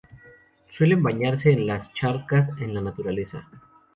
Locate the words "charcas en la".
1.93-2.81